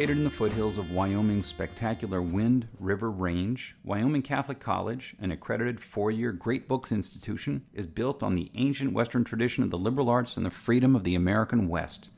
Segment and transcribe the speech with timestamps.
[0.00, 5.78] Located in the foothills of Wyoming's spectacular Wind River Range, Wyoming Catholic College, an accredited
[5.78, 10.08] four year Great Books institution, is built on the ancient Western tradition of the liberal
[10.08, 12.12] arts and the freedom of the American West.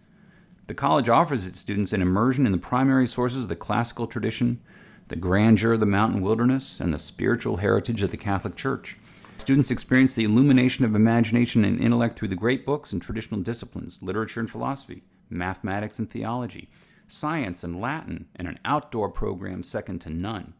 [0.68, 4.60] The college offers its students an immersion in the primary sources of the classical tradition,
[5.08, 8.96] the grandeur of the mountain wilderness, and the spiritual heritage of the Catholic Church.
[9.38, 14.00] Students experience the illumination of imagination and intellect through the great books and traditional disciplines,
[14.04, 16.68] literature and philosophy, mathematics and theology
[17.06, 20.54] science, and Latin, and an outdoor program second to none.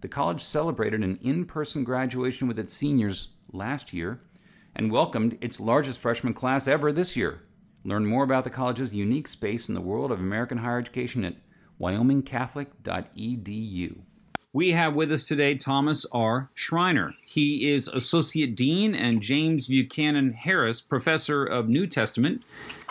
[0.00, 4.20] The college celebrated an in person graduation with its seniors last year
[4.74, 7.40] and welcomed its largest freshman class ever this year.
[7.84, 11.36] Learn more about the college's unique space in the world of American higher education at
[11.80, 13.96] wyomingcatholic.edu.
[14.52, 16.50] We have with us today Thomas R.
[16.54, 17.14] Schreiner.
[17.26, 22.42] He is Associate Dean and James Buchanan Harris Professor of New Testament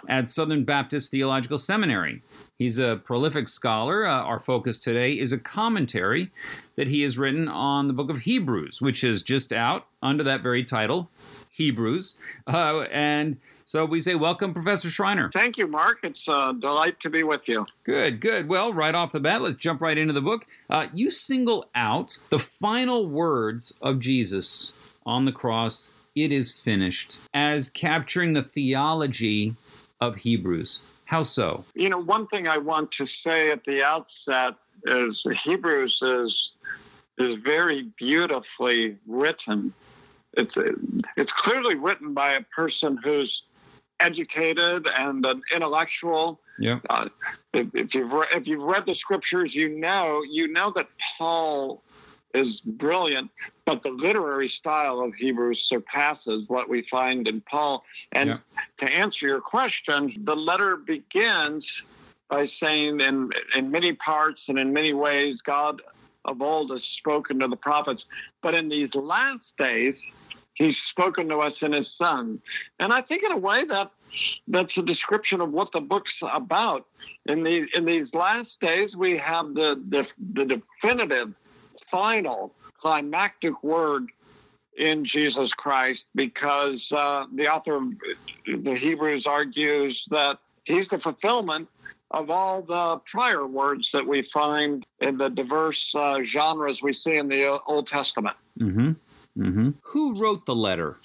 [0.07, 2.21] at Southern Baptist Theological Seminary.
[2.57, 4.05] He's a prolific scholar.
[4.05, 6.31] Uh, our focus today is a commentary
[6.77, 10.41] that he has written on the book of Hebrews, which is just out under that
[10.41, 11.09] very title,
[11.51, 12.15] Hebrews.
[12.47, 15.31] Uh, and so we say, welcome, Professor Schreiner.
[15.35, 15.97] Thank you, Mark.
[16.03, 17.65] It's a delight to be with you.
[17.83, 18.47] Good, good.
[18.47, 20.45] Well, right off the bat, let's jump right into the book.
[20.69, 24.71] Uh, you single out the final words of Jesus
[25.05, 29.55] on the cross, it is finished, as capturing the theology
[29.99, 30.81] of Hebrews.
[31.05, 31.65] How so?
[31.75, 36.51] You know, one thing I want to say at the outset is Hebrews is
[37.17, 39.73] is very beautifully written.
[40.33, 40.53] It's
[41.15, 43.43] it's clearly written by a person who's
[43.99, 46.39] educated and an intellectual.
[46.59, 46.79] Yeah.
[46.89, 47.09] Uh,
[47.53, 50.87] if, if, you've re- if you've read the scriptures, you know you know that
[51.17, 51.83] Paul
[52.35, 53.31] is brilliant,
[53.65, 57.83] but the literary style of Hebrews surpasses what we find in Paul.
[58.11, 58.37] And yeah.
[58.79, 61.65] to answer your question, the letter begins
[62.29, 65.81] by saying, in, in many parts and in many ways, God
[66.25, 68.03] of old has spoken to the prophets,
[68.41, 69.95] but in these last days,
[70.55, 72.41] He's spoken to us in His Son.
[72.79, 73.91] And I think, in a way, that
[74.47, 76.85] that's a description of what the book's about.
[77.25, 81.33] In the in these last days, we have the the, the definitive
[81.95, 84.09] final climactic word
[84.77, 87.83] in Jesus Christ because uh, the author of
[88.45, 91.69] the Hebrews argues that he's the fulfillment
[92.11, 97.15] of all the prior words that we find in the diverse uh, genres we see
[97.15, 98.35] in the Old Testament.
[98.59, 98.91] Mm-hmm.
[99.41, 99.69] Mm-hmm.
[99.81, 100.97] Who wrote the letter?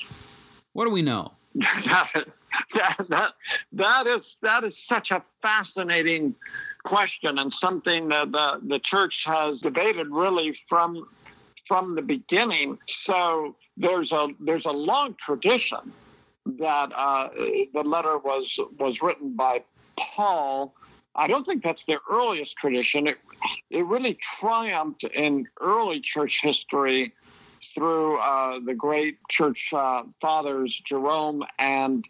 [0.72, 1.34] What do we know?
[1.54, 2.26] that,
[3.08, 3.30] that,
[3.72, 6.34] that is that is such a fascinating
[6.84, 11.08] question and something that the, the church has debated really from
[11.68, 12.78] from the beginning.
[13.06, 15.92] So there's a there's a long tradition
[16.58, 17.28] that uh,
[17.72, 18.46] the letter was
[18.78, 19.62] was written by
[19.98, 20.74] Paul.
[21.14, 23.06] I don't think that's the earliest tradition.
[23.06, 23.18] It
[23.70, 27.12] it really triumphed in early church history
[27.74, 32.04] through uh, the great church uh, fathers Jerome and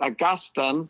[0.00, 0.88] Augustine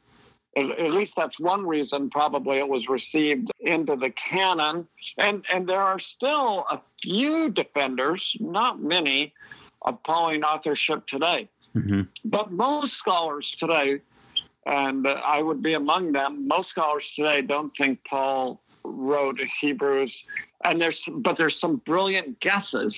[0.56, 4.86] at least that's one reason probably it was received into the canon.
[5.18, 9.32] And, and there are still a few defenders, not many,
[9.82, 11.48] of Pauline authorship today.
[11.74, 12.02] Mm-hmm.
[12.24, 14.00] But most scholars today,
[14.64, 20.14] and I would be among them, most scholars today don't think Paul wrote Hebrews.
[20.64, 22.94] And there's, but there's some brilliant guesses.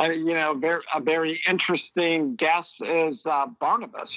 [0.00, 4.08] Uh, you know, very, a very interesting guess is uh, Barnabas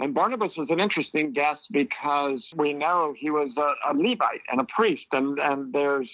[0.00, 4.60] and Barnabas is an interesting guest because we know he was a, a Levite and
[4.60, 6.08] a priest, and, and there's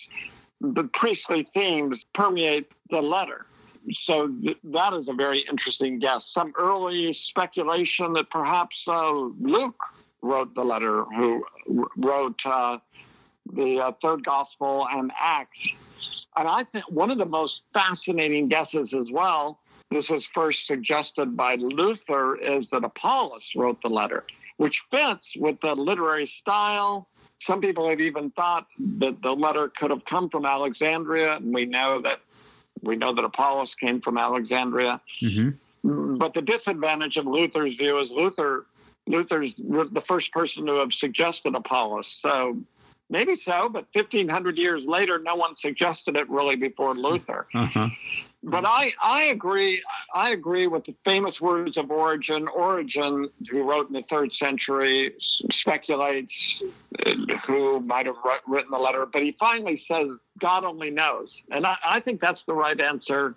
[0.61, 3.47] the priestly themes permeate the letter.
[4.05, 6.21] So th- that is a very interesting guess.
[6.35, 9.83] Some early speculation that perhaps uh, Luke
[10.21, 11.47] wrote the letter, who
[11.97, 12.79] wrote uh,
[13.51, 15.59] the uh, third gospel and Acts.
[16.37, 19.59] And I think one of the most fascinating guesses as well
[19.91, 24.25] this was first suggested by Luther, is that Apollos wrote the letter,
[24.57, 27.09] which fits with the literary style.
[27.47, 28.67] Some people have even thought
[28.99, 32.21] that the letter could have come from Alexandria, and we know that
[32.83, 35.01] we know that Apollos came from Alexandria.
[35.23, 36.19] Mm-hmm.
[36.19, 38.67] But the disadvantage of Luther's view is Luther
[39.07, 42.07] Luther's the first person to have suggested Apollos.
[42.23, 42.59] So
[43.11, 47.47] maybe so, but 1500 years later, no one suggested it really before Luther.
[47.55, 47.89] Uh-huh.
[48.43, 49.83] But I, I agree.
[50.15, 52.49] I agree with the famous words of Origen.
[52.49, 55.13] Origen, who wrote in the third century,
[55.53, 56.33] speculates
[57.05, 57.11] uh,
[57.47, 58.17] who might have
[58.47, 60.09] written the letter, but he finally says
[60.39, 63.35] God only knows, and I, I think that's the right answer.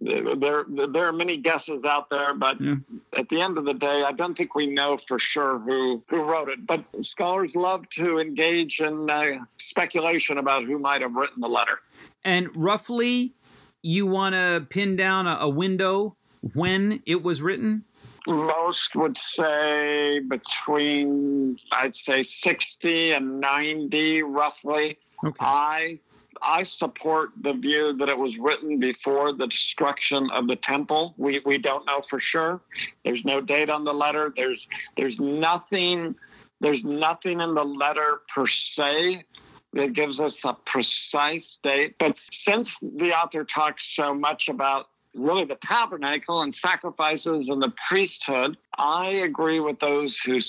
[0.00, 2.76] There there are many guesses out there, but yeah.
[3.18, 6.22] at the end of the day, I don't think we know for sure who who
[6.22, 6.66] wrote it.
[6.66, 11.80] But scholars love to engage in uh, speculation about who might have written the letter.
[12.24, 13.34] And roughly,
[13.82, 16.16] you want to pin down a, a window
[16.54, 17.84] when it was written?
[18.26, 24.98] Most would say between, I'd say 60 and 90, roughly.
[25.24, 25.36] Okay.
[25.40, 25.98] I
[26.42, 31.14] I support the view that it was written before the destruction of the temple.
[31.16, 32.60] We we don't know for sure.
[33.04, 34.32] There's no date on the letter.
[34.34, 34.60] There's
[34.96, 36.14] there's nothing
[36.60, 38.46] there's nothing in the letter per
[38.76, 39.24] se
[39.72, 41.96] that gives us a precise date.
[41.98, 42.16] But
[42.46, 48.56] since the author talks so much about really the tabernacle and sacrifices and the priesthood,
[48.76, 50.40] I agree with those who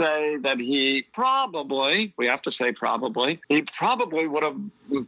[0.00, 4.56] say that he probably, we have to say probably, he probably would have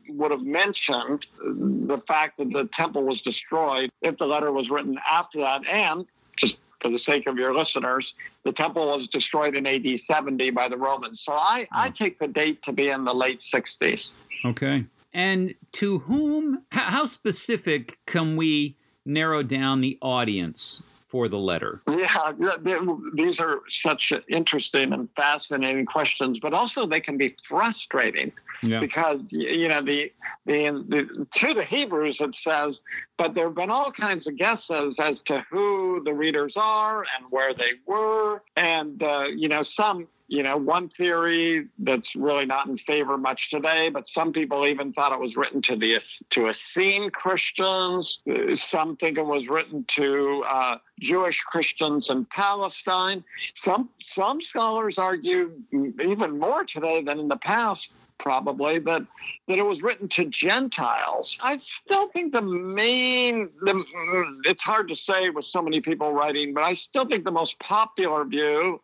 [0.09, 4.99] would have mentioned the fact that the temple was destroyed if the letter was written
[5.11, 5.67] after that.
[5.67, 6.07] And
[6.39, 8.13] just for the sake of your listeners,
[8.45, 11.21] the temple was destroyed in AD 70 by the Romans.
[11.25, 11.95] So I, I hmm.
[11.95, 14.01] take the date to be in the late 60s.
[14.45, 14.85] Okay.
[15.15, 20.83] And to whom, how specific can we narrow down the audience
[21.13, 21.83] for the letter?
[21.87, 22.33] Yeah,
[23.15, 28.33] these are such interesting and fascinating questions, but also they can be frustrating
[28.63, 28.81] yeah.
[28.81, 30.11] because you know the,
[30.47, 32.77] the the to the Hebrews it says,
[33.23, 37.31] but there have been all kinds of guesses as to who the readers are and
[37.31, 42.67] where they were, and uh, you know some you know, one theory that's really not
[42.67, 45.99] in favor much today, but some people even thought it was written to the
[46.31, 48.19] to Essene Christians.
[48.71, 53.23] Some think it was written to uh, Jewish Christians in Palestine.
[53.63, 57.87] Some some scholars argue even more today than in the past
[58.19, 59.07] probably that
[59.49, 61.37] that it was written to Gentiles.
[61.41, 63.85] I still think the main the,
[64.45, 67.59] it's hard to say with so many people writing, but I still think the most
[67.59, 68.81] popular view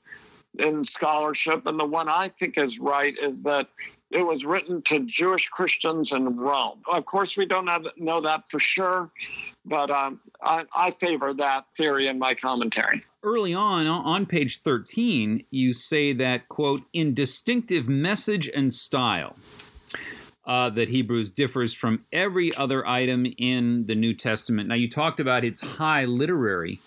[0.58, 3.69] in scholarship, and the one I think is right is that
[4.10, 6.81] it was written to Jewish Christians in Rome.
[6.90, 9.10] Of course, we don't have, know that for sure,
[9.66, 13.05] but um, I, I favor that theory in my commentary.
[13.22, 19.37] Early on, on page 13, you say that, quote, in distinctive message and style.
[20.46, 24.66] Uh, that Hebrews differs from every other item in the New Testament.
[24.66, 26.81] Now, you talked about its high literary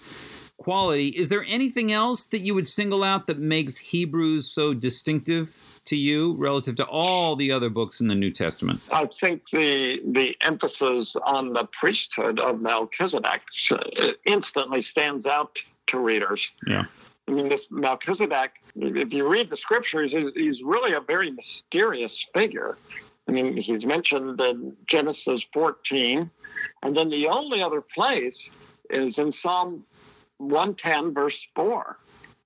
[0.62, 1.08] quality.
[1.10, 5.96] Is there anything else that you would single out that makes Hebrews so distinctive to
[5.96, 8.80] you relative to all the other books in the New Testament?
[8.92, 13.42] I think the the emphasis on the priesthood of Melchizedek
[13.72, 15.52] uh, instantly stands out
[15.88, 16.42] to readers.
[16.68, 16.86] Yeah.
[17.28, 22.12] I mean, this Melchizedek, if you read the scriptures, he's, he's really a very mysterious
[22.34, 22.78] figure.
[23.28, 26.30] I mean, he's mentioned in Genesis 14,
[26.84, 28.36] and then the only other place
[28.90, 29.86] is in Psalm
[30.42, 31.98] 110, verse 4.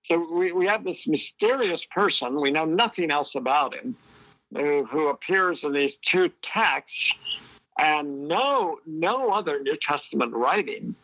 [0.08, 3.96] So we, we have this mysterious person, we know nothing else about him,
[4.54, 6.92] who, who appears in these two texts,
[7.78, 10.96] and no, no other New Testament writing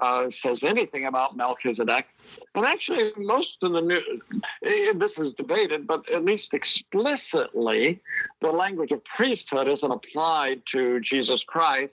[0.00, 2.06] uh, says anything about Melchizedek.
[2.54, 4.00] And actually, most of the new,
[4.64, 8.00] eh, this is debated, but at least explicitly,
[8.40, 11.92] the language of priesthood isn't applied to Jesus Christ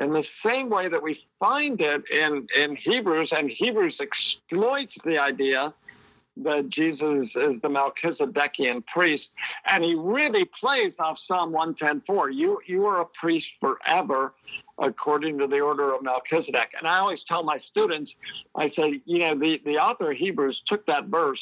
[0.00, 5.18] in the same way that we find it in, in Hebrews, and Hebrews exploits the
[5.18, 5.74] idea
[6.44, 9.24] that Jesus is the Melchizedekian priest,
[9.68, 12.32] and he really plays off Psalm 110:4.
[12.32, 14.34] You you are a priest forever,
[14.78, 16.74] according to the order of Melchizedek.
[16.78, 18.12] And I always tell my students,
[18.54, 21.40] I say, you know, the, the author of Hebrews took that verse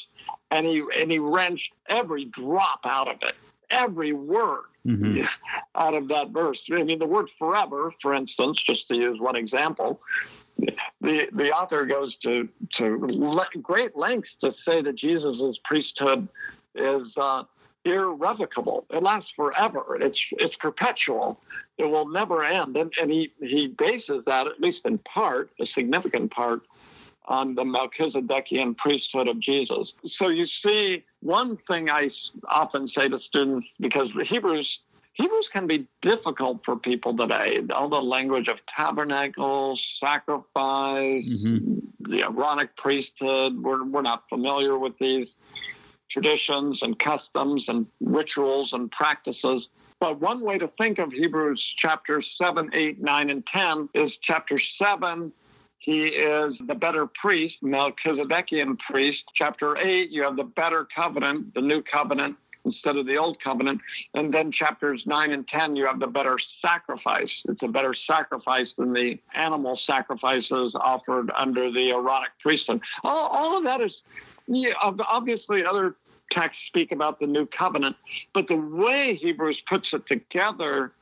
[0.51, 3.35] and he and he wrenched every drop out of it
[3.77, 5.25] every word mm-hmm.
[5.75, 6.59] out of that verse.
[6.73, 10.01] I mean, the word forever, for instance, just to use one example,
[11.01, 16.29] the the author goes to to great lengths to say that Jesus' priesthood
[16.75, 17.45] is uh,
[17.85, 18.87] irrevocable.
[18.91, 19.97] It lasts forever.
[20.01, 21.41] It's it's perpetual.
[21.79, 22.77] It will never end.
[22.77, 26.63] And, and he he bases that, at least in part, a significant part,
[27.27, 29.93] on the Melchizedekian priesthood of Jesus.
[30.19, 32.11] So you see, one thing I
[32.49, 34.79] often say to students, because Hebrews
[35.15, 37.63] Hebrews can be difficult for people today.
[37.75, 41.79] All the language of tabernacles, sacrifice, mm-hmm.
[42.01, 45.27] the Aaronic priesthood, we're, we're not familiar with these
[46.11, 49.67] traditions and customs and rituals and practices.
[50.01, 54.61] But one way to think of Hebrews chapters 7, 8, 9, and 10 is chapter
[54.79, 55.33] 7
[55.79, 59.23] he is the better priest, Melchizedekian priest.
[59.35, 63.81] Chapter 8, you have the better covenant, the new covenant instead of the old covenant.
[64.13, 67.31] And then chapters 9 and 10, you have the better sacrifice.
[67.45, 72.81] It's a better sacrifice than the animal sacrifices offered under the Aaronic priesthood.
[73.05, 73.93] All, all of that is
[74.49, 75.97] yeah, obviously other
[76.31, 77.97] texts speak about the new covenant,
[78.35, 80.93] but the way Hebrews puts it together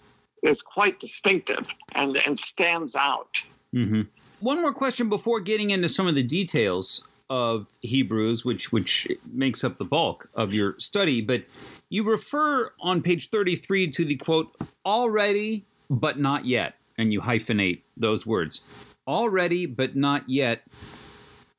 [0.43, 3.31] is quite distinctive and, and stands out.
[3.75, 4.03] Mm-hmm.
[4.45, 9.65] One more question before getting into some of the details of Hebrews, which which makes
[9.65, 11.45] up the bulk of your study, but
[11.89, 17.81] you refer on page 33 to the quote, already but not yet, and you hyphenate
[17.97, 18.61] those words.
[19.09, 20.65] Already but not yet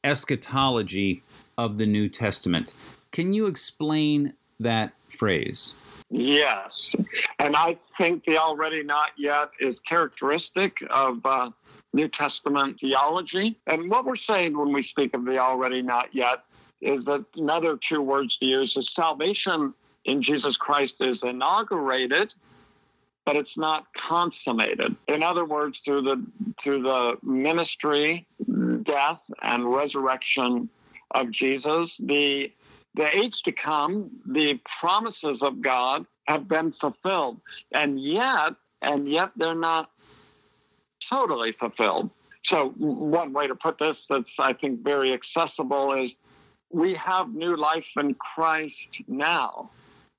[0.03, 1.23] eschatology
[1.57, 2.75] of the New Testament.
[3.11, 5.73] Can you explain that phrase?
[6.11, 6.69] Yes.
[7.39, 11.51] And I think the already not yet is characteristic of uh,
[11.93, 13.57] New Testament theology.
[13.67, 16.43] And what we're saying when we speak of the already not yet
[16.81, 19.73] is that another two words to use is salvation
[20.05, 22.31] in Jesus Christ is inaugurated,
[23.25, 24.95] but it's not consummated.
[25.07, 26.25] In other words, through the
[26.63, 28.27] through the ministry,
[28.83, 30.69] death, and resurrection
[31.11, 32.51] of Jesus, the
[32.93, 37.39] the age to come, the promises of God have been fulfilled.
[37.71, 39.89] And yet, and yet they're not
[41.09, 42.09] totally fulfilled.
[42.45, 46.11] So, one way to put this that's, I think, very accessible is
[46.71, 48.75] we have new life in Christ
[49.07, 49.71] now.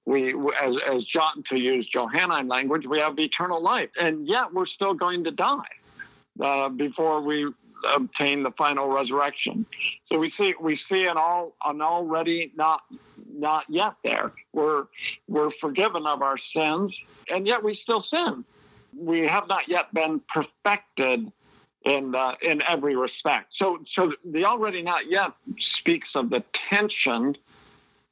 [0.07, 4.67] We, as, as John, to use Johannine language, we have eternal life, and yet we're
[4.67, 5.67] still going to die
[6.43, 7.53] uh, before we
[7.95, 9.67] obtain the final resurrection.
[10.11, 12.83] So we see we see an all an already not
[13.33, 14.33] not yet there.
[14.53, 14.85] We're
[15.29, 16.95] we're forgiven of our sins,
[17.29, 18.45] and yet we still sin
[18.97, 21.31] we have not yet been perfected
[21.85, 23.53] in uh, in every respect.
[23.57, 25.33] So so the already not yet
[25.79, 27.37] speaks of the tension,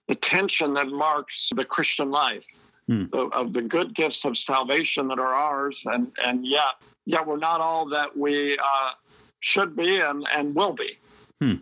[0.08, 2.44] the tension that marks the Christian life.
[2.86, 3.04] Hmm.
[3.14, 6.74] Of, of the good gifts of salvation that are ours, and, and yet,
[7.06, 8.90] yet we're not all that we uh,
[9.52, 10.98] should be and, and will be.
[11.40, 11.54] Hmm.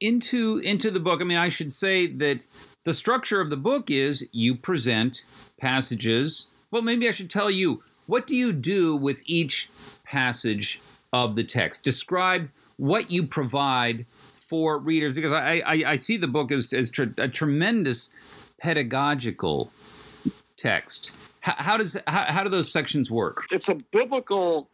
[0.00, 2.46] Into into the book, I mean, I should say that
[2.84, 5.24] the structure of the book is you present
[5.58, 6.48] passages.
[6.70, 9.70] Well, maybe I should tell you what do you do with each
[10.04, 10.80] passage
[11.12, 11.84] of the text?
[11.84, 14.04] Describe what you provide
[14.34, 18.10] for readers because I, I, I see the book as, as tr- a tremendous
[18.60, 19.72] pedagogical
[20.56, 21.12] text.
[21.40, 23.46] How, how does how, how do those sections work?
[23.50, 24.68] It's a biblical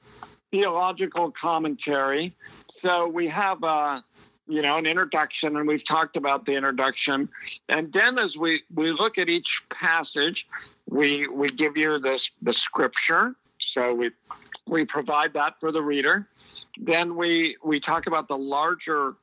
[0.51, 2.35] theological commentary.
[2.83, 4.05] So we have a
[4.47, 7.29] you know an introduction, and we've talked about the introduction,
[7.69, 10.47] and then as we we look at each passage,
[10.89, 13.35] we we give you this the scripture,
[13.75, 14.11] so we
[14.67, 16.27] we provide that for the reader.
[16.79, 19.15] Then we we talk about the larger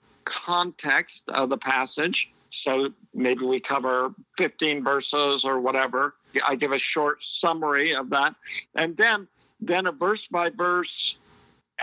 [0.46, 2.30] context of the passage.
[2.64, 6.16] So maybe we cover 15 verses or whatever.
[6.46, 8.36] I give a short summary of that,
[8.76, 9.28] and then
[9.60, 11.16] then a verse by verse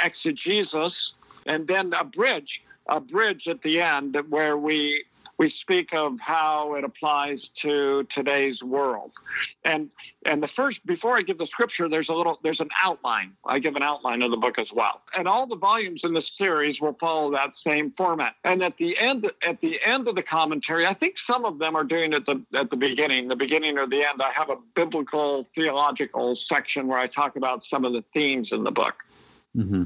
[0.03, 0.93] exegesis,
[1.47, 5.05] and then a bridge, a bridge at the end where we
[5.39, 9.11] we speak of how it applies to today's world.
[9.65, 9.91] And
[10.25, 13.33] and the first before I give the scripture, there's a little there's an outline.
[13.45, 15.03] I give an outline of the book as well.
[15.17, 18.35] And all the volumes in this series will follow that same format.
[18.45, 21.77] And at the end at the end of the commentary, I think some of them
[21.77, 24.23] are doing it at the at the beginning, the beginning or the end.
[24.23, 28.65] I have a biblical theological section where I talk about some of the themes in
[28.65, 28.95] the book.
[29.57, 29.85] Mm-hmm.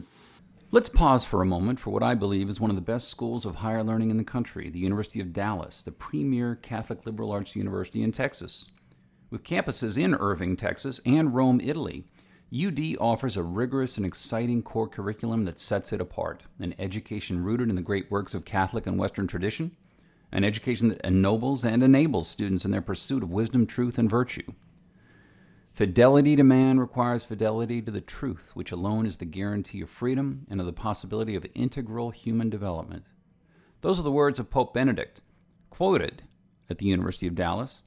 [0.71, 3.47] Let's pause for a moment for what I believe is one of the best schools
[3.47, 7.57] of higher learning in the country, the University of Dallas, the premier Catholic liberal arts
[7.57, 8.71] university in Texas.
[9.31, 12.05] With campuses in Irving, Texas, and Rome, Italy,
[12.55, 17.69] UD offers a rigorous and exciting core curriculum that sets it apart an education rooted
[17.69, 19.77] in the great works of Catholic and Western tradition,
[20.33, 24.53] an education that ennobles and enables students in their pursuit of wisdom, truth, and virtue.
[25.79, 30.45] Fidelity to man requires fidelity to the truth, which alone is the guarantee of freedom
[30.51, 33.05] and of the possibility of integral human development.
[33.83, 35.21] Those are the words of Pope Benedict,
[35.71, 36.25] quoted
[36.69, 37.85] at the University of Dallas,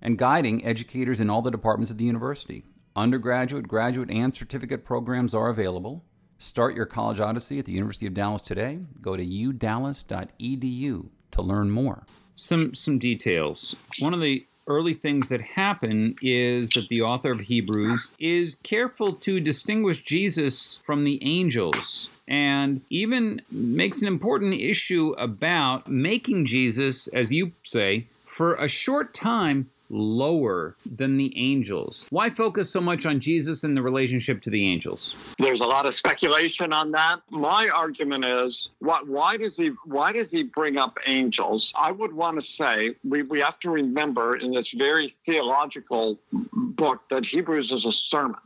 [0.00, 2.64] and guiding educators in all the departments of the university.
[2.96, 6.02] Undergraduate, graduate, and certificate programs are available.
[6.38, 8.78] Start your college odyssey at the University of Dallas today.
[9.02, 12.06] Go to udallas.edu to learn more.
[12.34, 13.76] Some some details.
[14.00, 19.12] One of the early things that happen is that the author of Hebrews is careful
[19.14, 27.06] to distinguish Jesus from the angels and even makes an important issue about making Jesus,
[27.08, 32.06] as you say, for a short time lower than the angels.
[32.10, 35.14] Why focus so much on Jesus and the relationship to the angels?
[35.38, 37.20] There's a lot of speculation on that.
[37.30, 41.70] My argument is what why does he why does he bring up angels?
[41.76, 47.02] I would want to say we, we have to remember in this very theological book
[47.10, 48.40] that Hebrews is a sermon.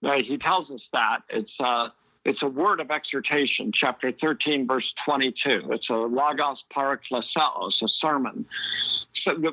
[0.00, 1.88] Now, he tells us that it's uh,
[2.24, 5.72] it's a word of exhortation, chapter 13, verse 22.
[5.72, 8.46] It's a logos parakleseos, a sermon,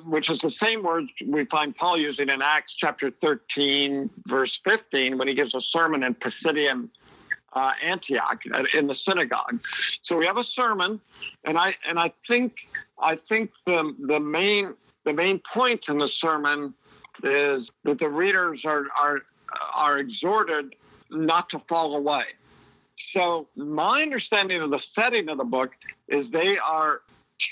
[0.05, 5.17] which is the same word we find Paul using in Acts chapter 13, verse 15,
[5.17, 6.89] when he gives a sermon in Pisidian
[7.53, 8.41] uh, Antioch
[8.73, 9.61] in the synagogue.
[10.03, 10.99] So we have a sermon,
[11.43, 12.53] and I and I think
[12.99, 14.73] I think the the main
[15.05, 16.73] the main point in the sermon
[17.23, 19.21] is that the readers are are
[19.73, 20.75] are exhorted
[21.09, 22.23] not to fall away.
[23.13, 25.71] So, my understanding of the setting of the book
[26.07, 27.01] is they are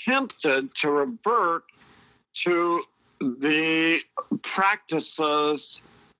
[0.06, 1.64] tempted to revert
[2.44, 2.82] to
[3.20, 3.98] the
[4.54, 5.60] practices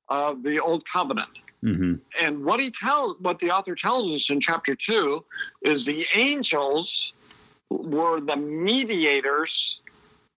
[0.09, 1.31] of the old covenant.
[1.63, 1.95] Mm-hmm.
[2.21, 5.25] And what he tells, what the author tells us in chapter two,
[5.63, 7.13] is the angels
[7.69, 9.53] were the mediators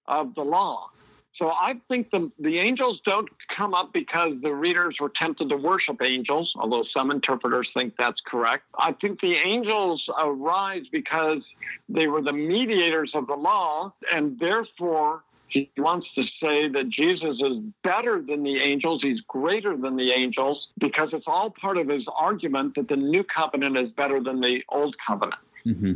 [0.07, 0.89] of the law.
[1.35, 5.57] So I think the, the angels don't come up because the readers were tempted to
[5.57, 8.65] worship angels, although some interpreters think that's correct.
[8.77, 11.41] I think the angels arise because
[11.88, 17.36] they were the mediators of the law, and therefore he wants to say that Jesus
[17.39, 21.88] is better than the angels, he's greater than the angels, because it's all part of
[21.88, 25.41] his argument that the new covenant is better than the old covenant.
[25.65, 25.93] Mm-hmm.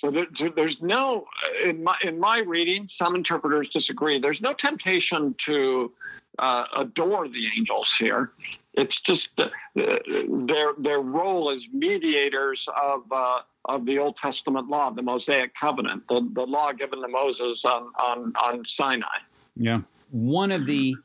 [0.00, 1.26] So there, there's no,
[1.64, 4.18] in my, in my reading, some interpreters disagree.
[4.18, 5.92] There's no temptation to
[6.38, 8.32] uh, adore the angels here.
[8.74, 14.90] It's just uh, their their role as mediators of uh, of the Old Testament law,
[14.90, 19.18] the Mosaic covenant, the, the law given to Moses on, on on Sinai.
[19.56, 19.80] Yeah,
[20.10, 20.96] one of the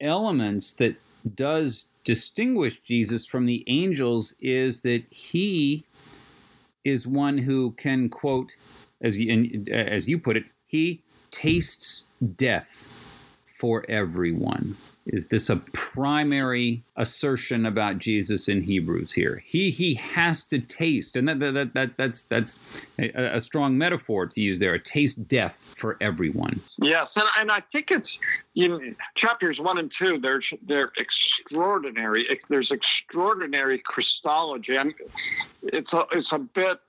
[0.00, 0.96] elements that
[1.34, 5.84] does distinguish Jesus from the angels is that he
[6.84, 8.56] is one who can quote,
[9.00, 12.86] as you, uh, as you put it, he tastes death
[13.44, 14.76] for everyone.
[15.06, 19.42] Is this a primary assertion about Jesus in Hebrews here?
[19.44, 22.58] He he has to taste, and that, that, that that's that's
[22.98, 24.74] a, a strong metaphor to use there.
[24.74, 26.60] A taste death for everyone.
[26.78, 28.10] Yes, and, and I think it's
[28.56, 30.18] in chapters one and two.
[30.18, 32.26] They're they're extraordinary.
[32.48, 34.76] There's extraordinary Christology.
[34.76, 34.92] and
[35.62, 36.80] it's a it's a bit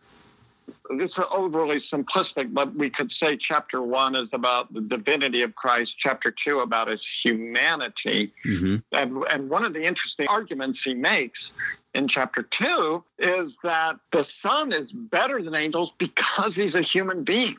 [0.90, 5.92] it's overly simplistic, but we could say chapter one is about the divinity of Christ,
[5.98, 8.34] chapter two about his humanity.
[8.46, 8.76] Mm-hmm.
[8.92, 11.40] And, and one of the interesting arguments he makes
[11.94, 17.24] in chapter two is that the Son is better than angels because he's a human
[17.24, 17.58] being.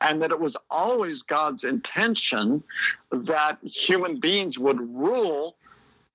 [0.00, 2.62] And that it was always God's intention
[3.10, 5.56] that human beings would rule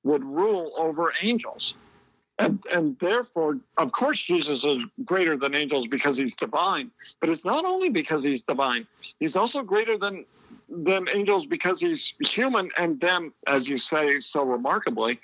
[0.04, 1.74] would rule over angels.
[2.39, 6.89] And, and therefore, of course, Jesus is greater than angels because he's divine.
[7.19, 8.88] But it's not only because he's divine,
[9.19, 10.25] he's also greater than,
[10.69, 11.99] than angels because he's
[12.34, 12.69] human.
[12.78, 15.19] And then, as you say so remarkably,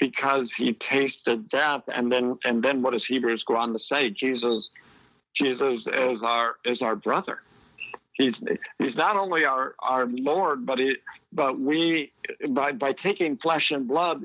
[0.00, 1.82] because he tasted death.
[1.86, 4.10] And then, and then what does Hebrews go on to say?
[4.10, 4.68] Jesus,
[5.36, 7.42] Jesus is our, is our brother.
[8.12, 8.34] He's,
[8.78, 10.96] he's not only our, our Lord, but he,
[11.32, 12.12] but we
[12.48, 14.22] by by taking flesh and blood,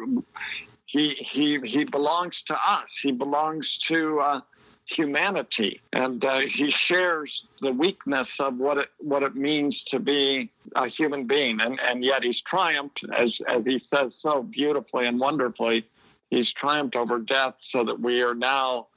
[0.92, 2.88] he he he belongs to us.
[3.02, 4.42] He belongs to uh,
[4.86, 10.52] humanity, and uh, he shares the weakness of what it what it means to be
[10.76, 11.62] a human being.
[11.62, 15.86] And and yet he's triumphed, as as he says so beautifully and wonderfully.
[16.30, 18.88] He's triumphed over death, so that we are now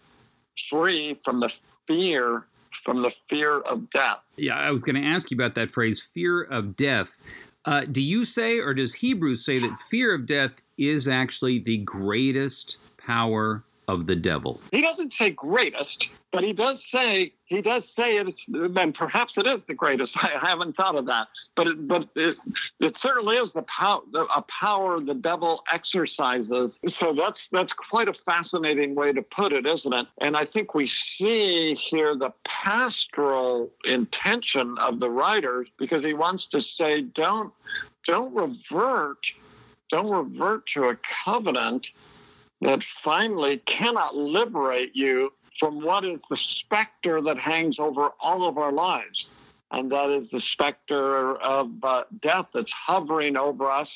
[0.71, 1.51] free from the
[1.87, 2.45] fear
[2.85, 4.19] from the fear of death.
[4.37, 7.23] Yeah, I was going to ask you about that phrase, fear of death.
[7.65, 11.79] Uh, do you say, or does Hebrews say that fear of death is actually the
[11.79, 14.61] greatest power of the devil?
[14.73, 19.47] He doesn't say greatest, but he does say he does say it, and perhaps it
[19.47, 20.13] is the greatest.
[20.17, 22.37] I haven't thought of that, but it, but it,
[22.81, 26.73] it certainly is the power a power the devil exercises.
[26.99, 30.07] So that's that's quite a fascinating way to put it, isn't it?
[30.21, 36.47] And I think we see here the pastoral intention of the writers because he wants
[36.51, 37.53] to say don't
[38.07, 39.19] don't revert
[39.95, 41.87] don't revert to a covenant
[42.61, 48.59] that finally cannot liberate you from what is the specter that hangs over all of
[48.59, 49.27] our lives.
[49.71, 53.89] And that is the specter of uh, death that's hovering over us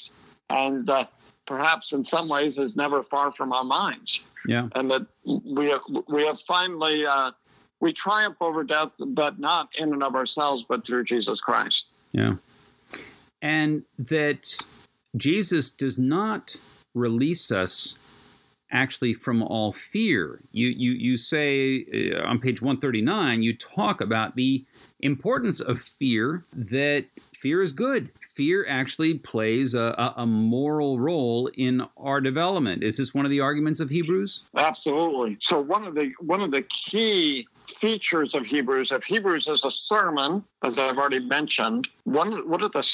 [0.49, 1.07] and uh,
[1.47, 4.21] perhaps in some ways is never far from our minds.
[4.47, 4.69] Yeah.
[4.77, 7.33] And that we have, we have finally, uh,
[7.81, 11.85] we triumph over death, but not in and of ourselves, but through Jesus Christ.
[12.13, 12.37] Yeah.
[13.43, 14.57] and that
[15.17, 16.57] Jesus does not
[16.95, 17.97] release us
[18.71, 20.41] actually from all fear.
[20.53, 24.65] You you you say uh, on page 139 you talk about the
[25.01, 27.07] importance of fear that
[27.39, 28.11] fear is good.
[28.35, 32.83] Fear actually plays a, a, moral role in our development.
[32.83, 34.45] Is this one of the arguments of Hebrews?
[34.57, 35.39] Absolutely.
[35.49, 37.47] So one of the one of the key
[37.81, 42.73] features of Hebrews, if Hebrews is a sermon, as I've already mentioned, one one of
[42.73, 42.85] the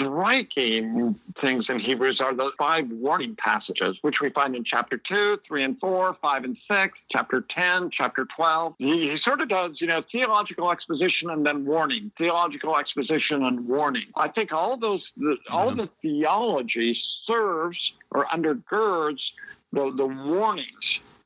[0.00, 5.40] striking things in Hebrews are the five warning passages, which we find in chapter 2,
[5.46, 8.74] 3 and 4, 5 and 6, chapter 10, chapter 12.
[8.78, 13.68] He, he sort of does, you know, theological exposition and then warning, theological exposition and
[13.68, 14.06] warning.
[14.16, 19.20] I think all those, the, all the theology serves or undergirds
[19.72, 20.66] the, the warnings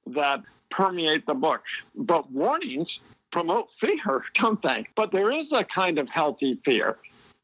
[0.06, 1.62] that permeate the book.
[1.94, 2.88] But warnings
[3.30, 4.86] promote fear, don't they?
[4.96, 6.96] But there is a kind of healthy fear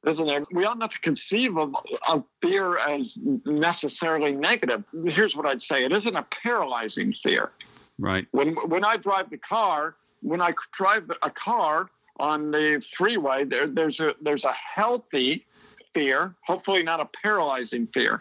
[0.06, 0.44] isn't there?
[0.52, 1.74] We ought not to conceive of,
[2.08, 3.02] of fear as
[3.44, 4.84] necessarily negative.
[5.04, 7.50] Here's what I'd say it isn't a paralyzing fear.
[7.98, 8.26] Right.
[8.30, 13.66] When, when I drive the car, when I drive a car on the freeway, there,
[13.66, 15.46] there's, a, there's a healthy
[15.92, 18.20] fear, hopefully not a paralyzing fear.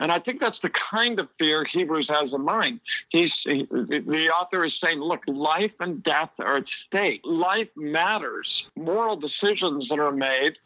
[0.00, 2.80] And I think that's the kind of fear Hebrews has in mind.
[3.08, 7.20] He's, he, the author is saying, look, life and death are at stake.
[7.24, 8.64] Life matters.
[8.76, 10.56] Moral decisions that are made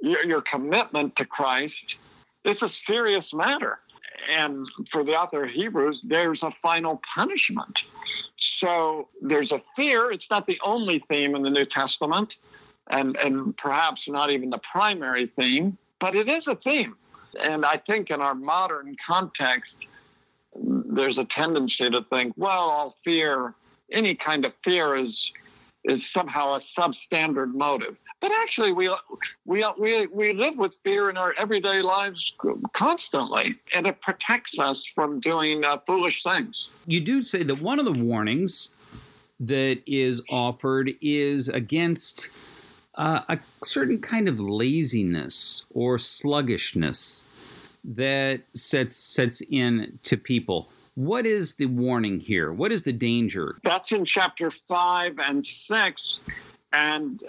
[0.00, 1.96] your, your commitment to Christ,
[2.44, 3.78] it's a serious matter.
[4.30, 7.78] And for the author of Hebrews, there's a final punishment.
[8.58, 10.10] So there's a fear.
[10.10, 12.32] It's not the only theme in the New Testament,
[12.88, 16.96] and, and perhaps not even the primary theme, but it is a theme.
[17.38, 19.74] And I think in our modern context,
[20.54, 23.52] there's a tendency to think, well, all fear,
[23.92, 25.25] any kind of fear is
[25.86, 27.96] is somehow a substandard motive.
[28.20, 28.90] But actually, we,
[29.44, 32.18] we, we, we live with fear in our everyday lives
[32.74, 36.68] constantly, and it protects us from doing uh, foolish things.
[36.86, 38.70] You do say that one of the warnings
[39.38, 42.30] that is offered is against
[42.94, 47.28] uh, a certain kind of laziness or sluggishness
[47.84, 50.68] that sets sets in to people.
[50.96, 52.50] What is the warning here?
[52.50, 53.58] What is the danger?
[53.62, 56.00] That's in chapter 5 and 6.
[56.72, 57.20] And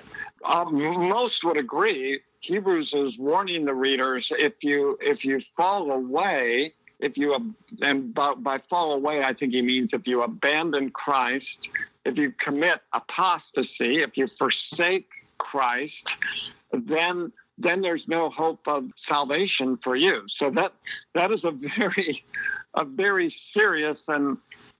[0.45, 2.21] um, most would agree.
[2.39, 8.35] Hebrews is warning the readers if you if you fall away, if you and by,
[8.35, 11.45] by fall away, I think he means if you abandon Christ,
[12.05, 15.93] if you commit apostasy, if you forsake Christ,
[16.71, 20.23] then then there's no hope of salvation for you.
[20.37, 20.73] So that
[21.15, 22.23] that is a very
[22.75, 24.37] a very serious and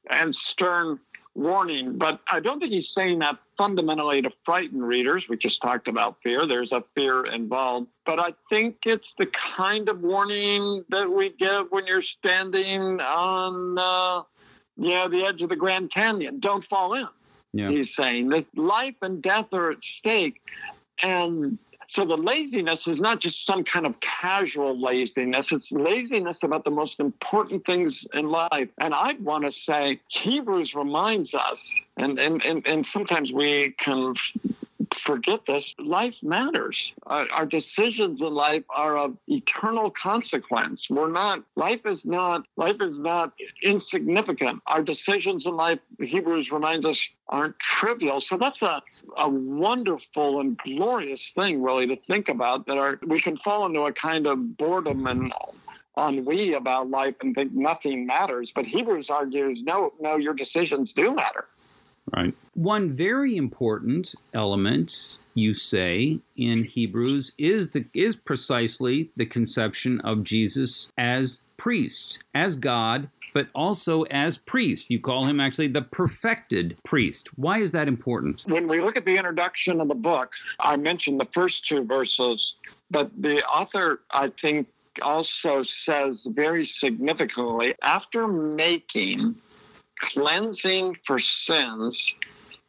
[0.10, 1.00] and stern
[1.38, 1.98] warning.
[1.98, 5.26] But I don't think he's saying that fundamentally to frighten readers.
[5.30, 6.48] We just talked about fear.
[6.48, 7.88] There's a fear involved.
[8.06, 13.78] But I think it's the kind of warning that we give when you're standing on
[13.78, 14.24] uh,
[14.78, 16.40] yeah, the edge of the Grand Canyon.
[16.40, 17.08] Don't fall in.
[17.54, 17.70] Yeah.
[17.70, 20.42] He's saying that life and death are at stake.
[21.02, 21.60] And
[21.95, 25.45] so the laziness is not just some kind of casual laziness.
[25.52, 28.69] It's laziness about the most important things in life.
[28.78, 31.58] And I want to say Hebrews reminds us,
[31.95, 34.13] and, and, and, and sometimes we can
[35.08, 35.63] forget this.
[35.80, 36.78] Life matters.
[37.08, 40.82] Our, our, decisions in life are of eternal consequence.
[40.89, 41.43] We're not.
[41.56, 42.46] Life is not.
[42.58, 44.62] Life is not insignificant.
[44.67, 46.98] Our decisions in life, Hebrews reminds us,
[47.30, 48.22] aren't trivial.
[48.30, 48.84] So that's a
[49.17, 52.67] a wonderful and glorious thing, really, to think about.
[52.67, 55.32] That our we can fall into a kind of boredom and
[55.98, 58.52] ennui about life and think nothing matters.
[58.54, 61.46] But Hebrews argues, no, no, your decisions do matter.
[62.15, 62.34] Right.
[62.54, 70.24] One very important element you say in Hebrews is the is precisely the conception of
[70.24, 74.89] Jesus as priest, as God, but also as priest.
[74.89, 77.30] You call him actually the perfected priest.
[77.38, 78.43] Why is that important?
[78.48, 82.54] When we look at the introduction of the book, I mentioned the first two verses,
[82.89, 84.67] but the author, I think,
[85.02, 89.36] also says very significantly after making
[90.13, 91.97] cleansing for sins,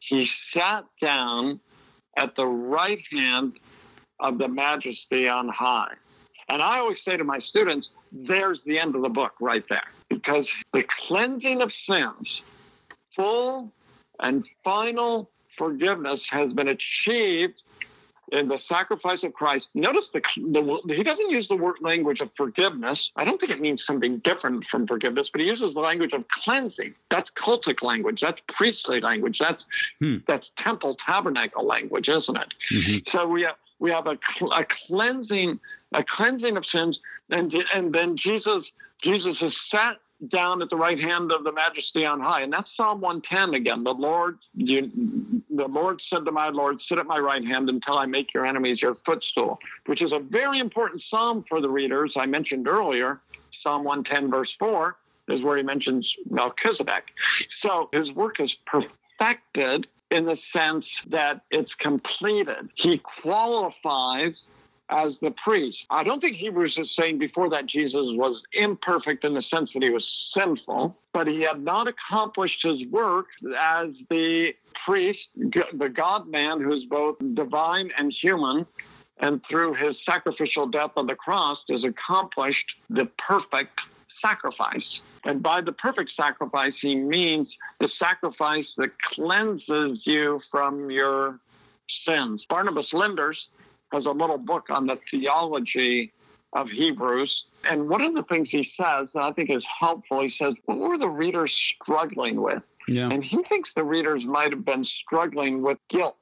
[0.01, 1.61] he sat down
[2.17, 3.59] at the right hand
[4.21, 5.95] of the majesty on high.
[6.49, 9.87] And I always say to my students, there's the end of the book right there.
[10.09, 12.41] Because the cleansing of sins,
[13.15, 13.71] full
[14.19, 17.61] and final forgiveness has been achieved
[18.33, 19.67] in the sacrifice of Christ.
[19.75, 23.11] Notice the, the, he doesn't use the word language of forgiveness.
[23.17, 26.25] I don't think it means something different from forgiveness, but he uses the language of
[26.45, 26.95] cleansing.
[27.11, 28.21] That's cultic language.
[28.21, 29.39] That's priestly language.
[29.41, 29.63] That's
[30.01, 30.17] hmm.
[30.27, 32.55] that's temple tabernacle language, isn't it?
[32.73, 33.17] Mm-hmm.
[33.17, 34.19] So we have we have a,
[34.53, 35.61] a cleansing,
[35.93, 36.99] a cleansing of sins,
[37.31, 38.65] and and then Jesus
[39.03, 42.69] Jesus is sat down at the right hand of the Majesty on high, and that's
[42.77, 43.85] Psalm 110 again.
[43.85, 44.91] The Lord, you,
[45.49, 48.45] the Lord said to my Lord, "Sit at my right hand until I make your
[48.45, 52.15] enemies your footstool," which is a very important psalm for the readers.
[52.17, 53.21] I mentioned earlier,
[53.63, 54.97] Psalm 110 verse four
[55.29, 57.05] is where he mentions Melchizedek.
[57.63, 62.71] So his work is perfected in the sense that it's completed.
[62.75, 64.33] He qualifies
[64.91, 65.79] as the priest.
[65.91, 69.83] I don't think Hebrews is saying before that Jesus was imperfect in the sense that
[69.83, 73.27] he was sinful, but he had not accomplished his work
[73.59, 78.67] as the priest, the God man who's both divine and human.
[79.21, 83.81] And through his sacrificial death on the cross, has accomplished the perfect
[84.25, 85.01] sacrifice.
[85.25, 87.49] And by the perfect sacrifice, he means
[87.81, 91.41] the sacrifice that cleanses you from your
[92.07, 92.45] sins.
[92.49, 93.37] Barnabas Lindars
[93.93, 96.13] has a little book on the theology
[96.53, 97.45] of Hebrews.
[97.65, 100.79] And one of the things he says that I think is helpful, he says, What
[100.79, 102.63] were the readers struggling with?
[102.87, 103.09] Yeah.
[103.11, 106.17] And he thinks the readers might have been struggling with guilt,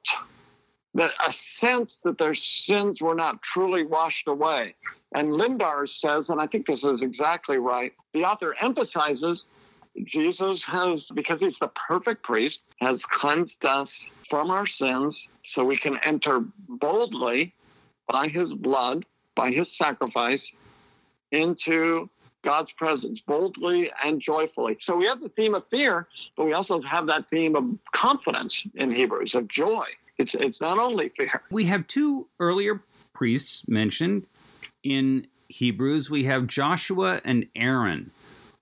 [0.95, 2.35] that a sense that their
[2.67, 4.75] sins were not truly washed away.
[5.13, 9.41] And Lindars says, and I think this is exactly right, the author emphasizes
[10.05, 13.87] Jesus has, because he's the perfect priest, has cleansed us
[14.29, 15.15] from our sins
[15.57, 17.51] so we can enter boldly
[18.07, 20.39] by his blood, by his sacrifice,
[21.31, 22.07] into
[22.45, 24.77] God's presence boldly and joyfully.
[24.85, 28.53] So we have the theme of fear, but we also have that theme of confidence
[28.75, 29.85] in Hebrews, of joy.
[30.19, 31.41] It's, it's not only fear.
[31.49, 34.27] We have two earlier priests mentioned
[34.83, 36.11] in Hebrews.
[36.11, 38.11] We have Joshua and Aaron.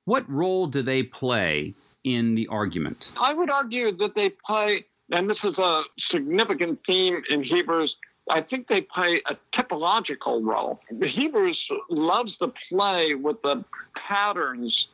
[0.06, 3.12] What role do they play in the argument?
[3.20, 7.96] I would argue that they play and this is a significant theme in Hebrews.
[8.30, 10.82] I think they play a typological role.
[10.90, 13.64] The Hebrews loves to play with the
[13.96, 14.88] patterns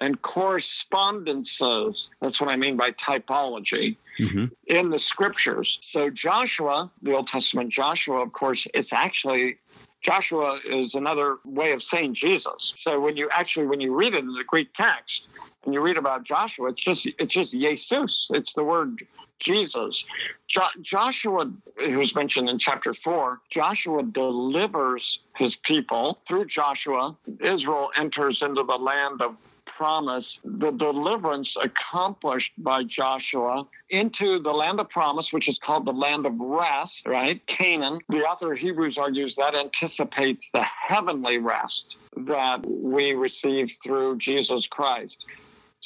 [0.00, 2.08] and correspondences.
[2.20, 4.46] That's what I mean by typology mm-hmm.
[4.66, 5.78] in the scriptures.
[5.92, 9.58] So Joshua, the Old Testament Joshua, of course, it's actually
[10.04, 12.72] Joshua is another way of saying Jesus.
[12.82, 15.22] So when you actually when you read it in the Greek text,
[15.64, 18.26] and you read about Joshua, it's just it's just Jesus.
[18.30, 19.06] It's the word
[19.40, 20.02] Jesus.
[20.48, 27.16] Jo- Joshua, who's mentioned in chapter four, Joshua delivers his people through Joshua.
[27.40, 29.36] Israel enters into the land of
[29.76, 35.92] promise, the deliverance accomplished by Joshua into the land of promise, which is called the
[35.92, 37.44] land of rest, right?
[37.46, 37.98] Canaan.
[38.08, 44.66] The author of Hebrews argues that anticipates the heavenly rest that we receive through Jesus
[44.70, 45.16] Christ.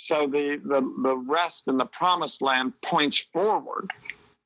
[0.08, 3.90] So the, the, the rest in the promised land points forward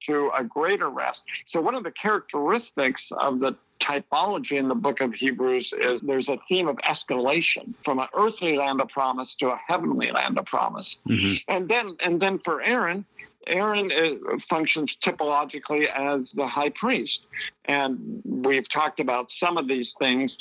[0.07, 1.21] to a greater rest.
[1.53, 6.29] So one of the characteristics of the typology in the book of Hebrews is there's
[6.29, 10.47] a theme of escalation from an earthly land of promise to a heavenly land of
[10.47, 10.87] promise.
[11.09, 11.35] Mm-hmm.
[11.49, 13.05] And then and then for Aaron,
[13.47, 17.21] Aaron is, functions typologically as the high priest.
[17.65, 20.33] And we've talked about some of these things.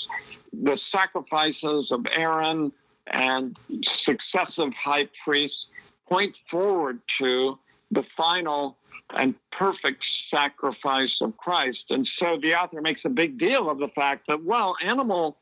[0.51, 2.71] The sacrifices of Aaron,
[3.07, 3.57] and
[4.03, 5.65] successive high priests
[6.07, 7.57] point forward to
[7.91, 8.77] the final
[9.11, 11.85] and perfect sacrifice of Christ.
[11.89, 15.37] And so the author makes a big deal of the fact that, well, animal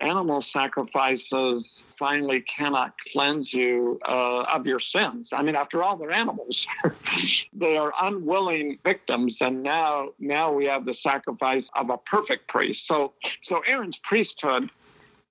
[0.00, 1.64] animal sacrifices
[1.98, 5.28] finally cannot cleanse you uh, of your sins.
[5.32, 6.64] I mean, after all, they're animals;
[7.52, 12.80] they are unwilling victims, and now now we have the sacrifice of a perfect priest.
[12.86, 13.12] So
[13.48, 14.70] so Aaron's priesthood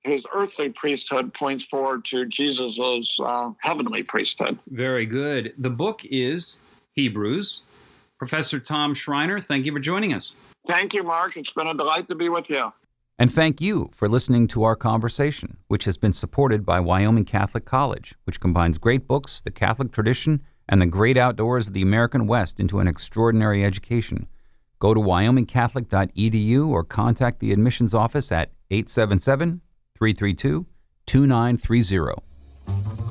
[0.07, 4.57] his earthly priesthood points forward to Jesus' uh, heavenly priesthood.
[4.67, 5.53] Very good.
[5.57, 6.59] The book is
[6.93, 7.61] Hebrews.
[8.17, 10.35] Professor Tom Schreiner, thank you for joining us.
[10.67, 11.37] Thank you, Mark.
[11.37, 12.71] It's been a delight to be with you.
[13.19, 17.65] And thank you for listening to our conversation, which has been supported by Wyoming Catholic
[17.65, 22.27] College, which combines great books, the Catholic tradition, and the great outdoors of the American
[22.27, 24.27] West into an extraordinary education.
[24.79, 29.61] Go to wyomingcatholic.edu or contact the admissions office at 877
[29.97, 30.65] 332
[31.05, 33.06] 2930.